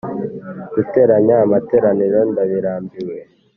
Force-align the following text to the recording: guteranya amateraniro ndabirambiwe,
guteranya 0.75 1.35
amateraniro 1.45 2.19
ndabirambiwe, 2.31 3.17